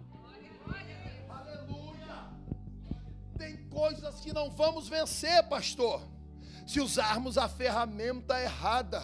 [3.84, 6.00] Coisas que não vamos vencer, pastor
[6.66, 9.02] se usarmos a ferramenta errada.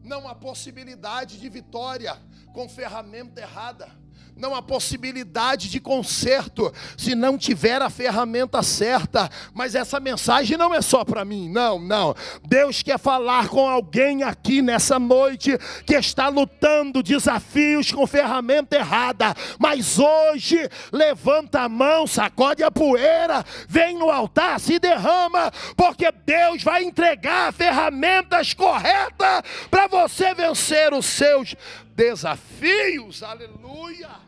[0.00, 2.16] Não há possibilidade de vitória
[2.52, 3.90] com ferramenta errada
[4.36, 9.30] não há possibilidade de conserto se não tiver a ferramenta certa.
[9.52, 12.14] Mas essa mensagem não é só para mim, não, não.
[12.44, 19.34] Deus quer falar com alguém aqui nessa noite que está lutando desafios com ferramenta errada.
[19.58, 26.62] Mas hoje levanta a mão, sacode a poeira, vem no altar, se derrama, porque Deus
[26.62, 31.54] vai entregar ferramentas corretas para você vencer os seus
[31.94, 33.22] desafios.
[33.22, 34.23] Aleluia.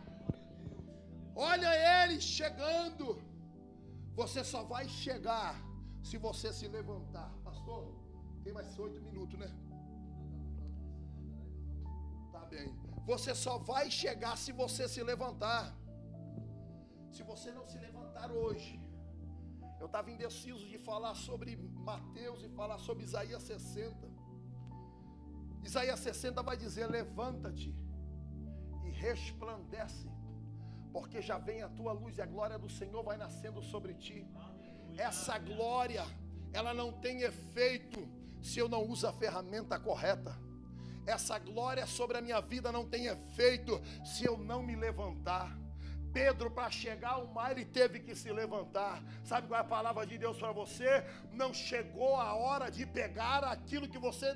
[1.37, 1.71] Olha
[2.03, 3.23] ele chegando.
[4.15, 5.55] Você só vai chegar
[6.03, 7.31] se você se levantar.
[7.45, 7.83] Pastor,
[8.43, 9.51] tem mais oito minutos, né?
[12.33, 12.75] Tá bem.
[13.05, 15.77] Você só vai chegar se você se levantar.
[17.13, 18.81] Se você não se levantar hoje.
[19.79, 21.55] Eu estava indeciso de falar sobre
[21.91, 24.09] Mateus e falar sobre Isaías 60.
[25.63, 27.75] Isaías 60 vai dizer: Levanta-te
[28.87, 30.09] e resplandece
[30.97, 34.27] porque já vem a tua luz e a glória do Senhor vai nascendo sobre ti.
[34.97, 36.03] Essa glória,
[36.55, 38.09] ela não tem efeito
[38.41, 40.35] se eu não uso a ferramenta correta.
[41.07, 45.55] Essa glória sobre a minha vida não tem efeito se eu não me levantar.
[46.15, 49.03] Pedro, para chegar ao mar, ele teve que se levantar.
[49.23, 51.05] Sabe qual é a palavra de Deus para você?
[51.31, 54.35] Não chegou a hora de pegar aquilo que você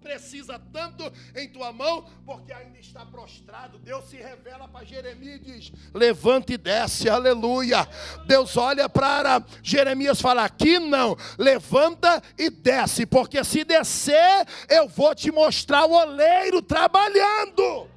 [0.00, 3.78] precisa tanto em tua mão, porque ainda está prostrado.
[3.78, 7.86] Deus se revela para Jeremias e diz: Levanta e desce, aleluia.
[8.26, 15.14] Deus olha para Jeremias fala: Aqui não, levanta e desce, porque se descer, eu vou
[15.14, 17.88] te mostrar o oleiro trabalhando.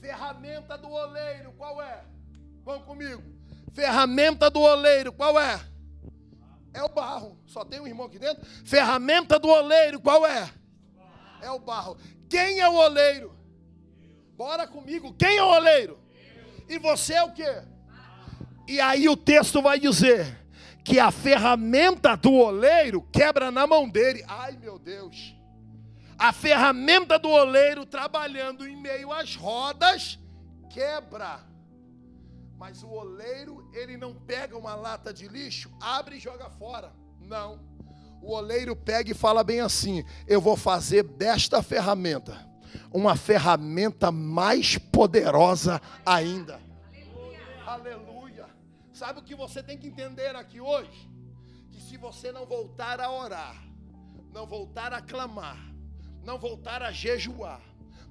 [0.00, 2.04] Ferramenta do oleiro, qual é?
[2.64, 3.22] Vão comigo.
[3.72, 5.60] Ferramenta do oleiro, qual é?
[6.76, 7.38] É o barro.
[7.46, 8.44] Só tem um irmão aqui dentro.
[8.62, 10.50] Ferramenta do oleiro, qual é?
[11.40, 11.96] É o barro.
[12.28, 13.34] Quem é o oleiro?
[14.36, 15.14] Bora comigo.
[15.14, 15.98] Quem é o oleiro?
[16.68, 17.62] E você é o quê?
[18.68, 20.38] E aí o texto vai dizer
[20.84, 24.22] que a ferramenta do oleiro quebra na mão dele.
[24.28, 25.34] Ai, meu Deus.
[26.18, 30.18] A ferramenta do oleiro trabalhando em meio às rodas
[30.68, 31.40] quebra.
[32.58, 36.92] Mas o oleiro, ele não pega uma lata de lixo, abre e joga fora.
[37.20, 37.60] Não.
[38.22, 42.46] O oleiro pega e fala bem assim: eu vou fazer desta ferramenta
[42.92, 46.60] uma ferramenta mais poderosa ainda.
[46.90, 47.40] Aleluia.
[47.66, 48.46] Aleluia.
[48.92, 51.10] Sabe o que você tem que entender aqui hoje?
[51.70, 53.62] Que se você não voltar a orar,
[54.32, 55.58] não voltar a clamar,
[56.24, 57.60] não voltar a jejuar,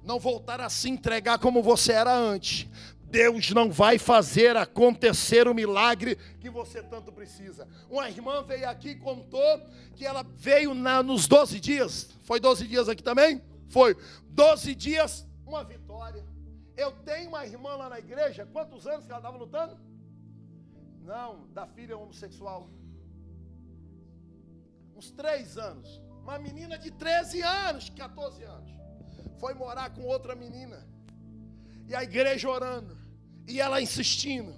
[0.02, 2.68] não voltar a se entregar como você era antes,
[3.16, 7.66] Deus não vai fazer acontecer o milagre que você tanto precisa.
[7.88, 9.58] Uma irmã veio aqui e contou
[9.94, 12.10] que ela veio na, nos 12 dias.
[12.24, 13.40] Foi 12 dias aqui também?
[13.70, 13.96] Foi.
[14.28, 16.22] 12 dias, uma vitória.
[16.76, 19.78] Eu tenho uma irmã lá na igreja, quantos anos que ela estava lutando?
[21.02, 22.68] Não, da filha homossexual.
[24.94, 26.02] Uns três anos.
[26.22, 28.70] Uma menina de 13 anos, 14 anos.
[29.40, 30.86] Foi morar com outra menina.
[31.88, 33.05] E a igreja orando.
[33.46, 34.54] E ela insistindo.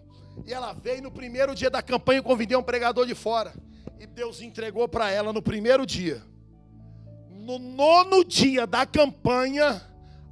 [0.46, 3.52] E ela veio no primeiro dia da campanha, eu convidei um pregador de fora.
[3.98, 6.22] E Deus entregou para ela no primeiro dia.
[7.30, 9.82] No nono dia da campanha,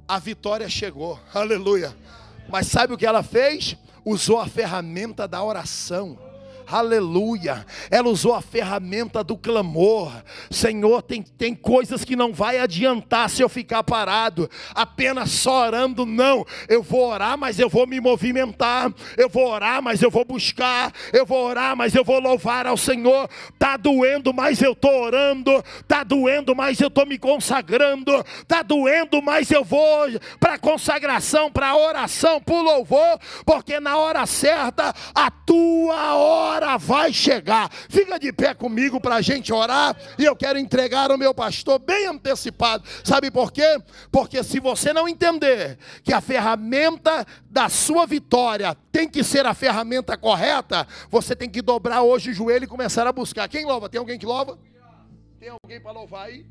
[0.07, 1.19] a vitória chegou.
[1.33, 1.95] Aleluia.
[2.47, 3.75] Mas sabe o que ela fez?
[4.05, 6.26] Usou a ferramenta da oração
[6.69, 7.65] aleluia.
[7.89, 10.11] Ela usou a ferramenta do clamor.
[10.49, 16.05] Senhor, tem, tem coisas que não vai adiantar se eu ficar parado, apenas só orando,
[16.05, 16.45] não.
[16.67, 18.91] Eu vou orar, mas eu vou me movimentar.
[19.15, 20.91] Eu vou orar, mas eu vou buscar.
[21.13, 23.29] Eu vou orar, mas eu vou louvar ao Senhor.
[23.57, 25.63] Tá doendo, mas eu tô orando.
[25.87, 28.23] Tá doendo, mas eu tô me consagrando.
[28.47, 29.87] Tá doendo, mas eu vou
[30.39, 37.13] para consagração, para oração, para louvor, porque na hora certa a tua hora hora vai
[37.13, 37.71] chegar.
[37.71, 39.95] Fica de pé comigo para a gente orar.
[40.17, 42.83] E eu quero entregar o meu pastor bem antecipado.
[43.03, 43.81] Sabe por quê?
[44.11, 49.53] Porque se você não entender que a ferramenta da sua vitória tem que ser a
[49.53, 53.47] ferramenta correta, você tem que dobrar hoje o joelho e começar a buscar.
[53.47, 53.87] Quem louva?
[53.89, 54.57] Tem alguém que louva?
[55.39, 56.45] Tem alguém para louvar aí?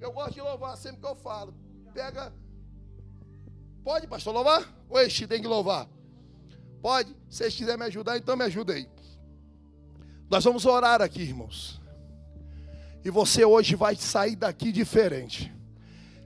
[0.00, 1.54] Eu gosto de louvar sempre que eu falo.
[1.94, 2.32] Pega.
[3.84, 4.62] Pode, pastor, louvar?
[4.88, 5.88] Ou este tem que louvar?
[6.82, 7.10] Pode?
[7.28, 8.88] Se vocês quiserem me ajudar, então me ajuda aí.
[10.30, 11.80] Nós vamos orar aqui, irmãos.
[13.04, 15.52] E você hoje vai sair daqui diferente.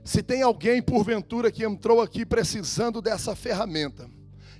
[0.03, 4.07] Se tem alguém porventura que entrou aqui precisando dessa ferramenta,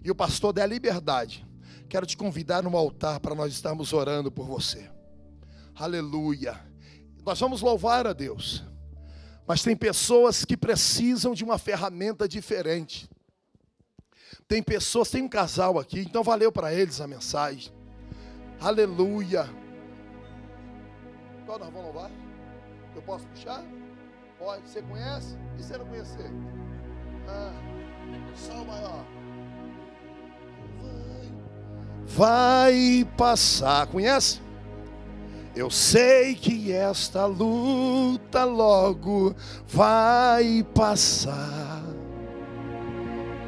[0.03, 1.45] e o pastor der liberdade,
[1.87, 4.89] quero te convidar no altar para nós estarmos orando por você.
[5.75, 6.59] Aleluia.
[7.23, 8.63] Nós vamos louvar a Deus.
[9.47, 13.07] Mas tem pessoas que precisam de uma ferramenta diferente.
[14.47, 17.74] Tem pessoas, tem um casal aqui, então valeu para eles a mensagem.
[18.61, 19.49] Aleluia.
[21.45, 22.11] Qual nós vamos louvar?
[22.95, 23.63] Eu posso puxar?
[24.39, 24.67] Pode.
[24.67, 25.37] Você conhece?
[25.57, 26.31] E se não conhecer?
[27.27, 27.53] Ah,
[28.65, 29.05] maior.
[32.07, 33.87] Vai, vai passar.
[33.87, 34.41] Conhece?
[35.55, 39.33] Eu sei que esta luta logo
[39.67, 41.83] vai passar.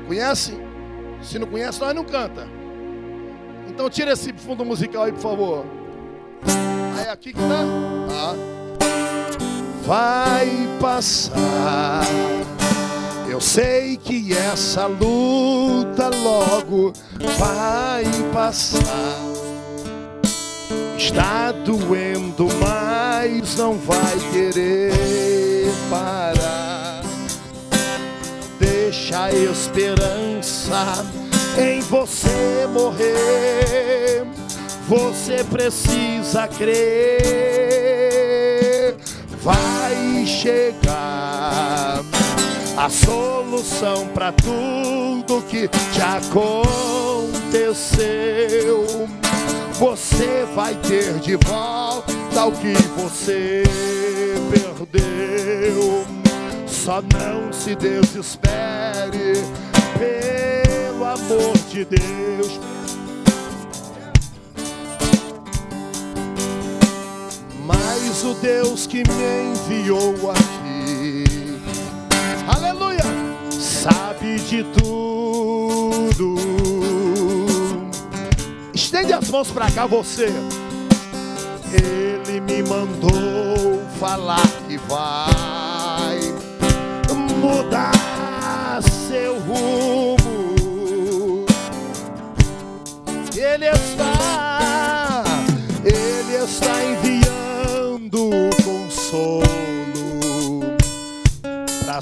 [0.07, 0.53] Conhece?
[1.21, 2.56] Se não conhece, nós não canta.
[3.77, 5.65] Então tira esse fundo musical aí, por favor.
[7.05, 7.63] É aqui que tá?
[8.09, 8.35] Ah.
[9.85, 10.49] Vai
[10.81, 12.01] passar.
[13.29, 16.91] Eu sei que essa luta logo
[17.37, 19.21] vai passar.
[20.97, 24.91] Está doendo, mas não vai querer
[25.87, 27.03] parar.
[28.59, 31.05] Deixa a esperança
[31.57, 34.25] em você morrer.
[34.87, 37.25] Você precisa crer,
[39.43, 42.01] vai chegar
[42.77, 46.67] a solução para tudo que te aconteceu.
[49.73, 53.63] Você vai ter de volta o que você
[54.49, 56.05] perdeu.
[56.65, 59.66] Só não se desespere
[61.17, 62.59] amor de Deus.
[67.65, 71.23] Mas o Deus que me enviou aqui,
[72.47, 73.03] aleluia,
[73.51, 76.35] sabe de tudo.
[78.73, 80.29] Estende as mãos para cá, você.
[81.73, 86.19] Ele me mandou falar que vai
[87.41, 89.96] mudar seu rumo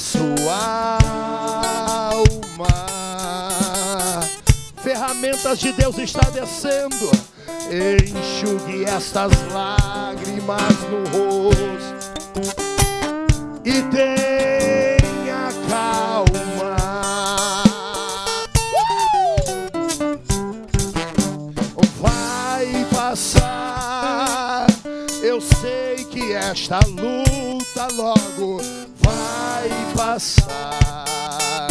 [0.06, 1.00] sua
[2.12, 2.68] alma.
[4.84, 7.10] Ferramentas de Deus está descendo.
[7.72, 12.54] Enxugue estas lágrimas no rosto
[13.66, 16.36] e tenha calma.
[22.92, 24.68] passar.
[25.24, 28.85] Eu sei que esta luta logo, vai
[29.96, 31.68] passar.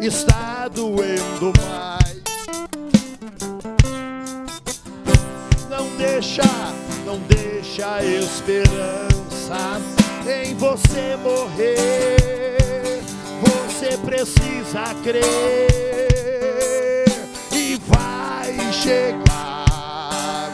[0.00, 2.22] Está doendo mais.
[5.70, 6.42] Não deixa,
[7.06, 9.80] não deixa a esperança
[10.26, 13.02] em você morrer.
[13.42, 15.24] Você precisa crer
[17.52, 20.52] e vai chegar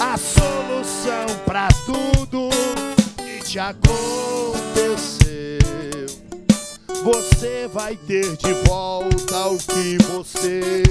[0.00, 2.48] a solução para tudo
[3.16, 4.57] que te aconteceu.
[7.10, 10.82] Você vai ter de volta o que você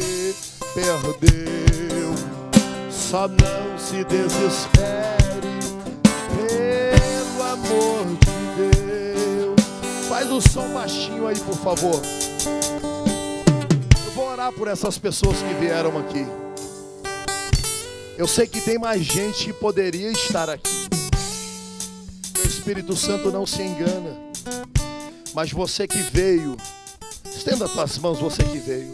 [0.74, 2.15] perdeu.
[2.89, 5.59] Só não se desespere,
[6.36, 9.61] pelo amor de Deus.
[10.09, 12.01] Faz o som baixinho aí, por favor.
[14.03, 16.26] Eu vou orar por essas pessoas que vieram aqui.
[18.18, 20.88] Eu sei que tem mais gente que poderia estar aqui.
[22.43, 24.26] O Espírito Santo não se engana.
[25.38, 26.58] Mas você que veio,
[27.24, 28.92] estenda as tuas mãos, você que veio.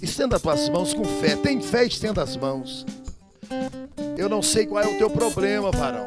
[0.00, 1.34] Estenda as tuas mãos com fé.
[1.34, 2.86] Tem fé, estenda as mãos.
[4.16, 6.06] Eu não sei qual é o teu problema, varão.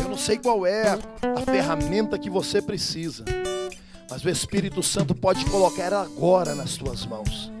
[0.00, 3.26] Eu não sei qual é a ferramenta que você precisa.
[4.08, 7.52] Mas o Espírito Santo pode colocar agora nas tuas mãos.